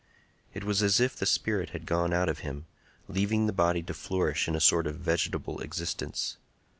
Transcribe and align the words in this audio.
It 0.55 0.63
was 0.63 0.81
as 0.81 0.99
if 0.99 1.15
the 1.15 1.27
spirit 1.27 1.69
had 1.69 1.85
gone 1.85 2.11
out 2.11 2.27
of 2.27 2.39
him, 2.39 2.65
leaving 3.07 3.45
the 3.45 3.53
body 3.53 3.83
to 3.83 3.93
flourish 3.93 4.47
in 4.47 4.55
a 4.55 4.59
sort 4.59 4.87
of 4.87 4.95
vegetable 4.95 5.59
existence. 5.61 6.37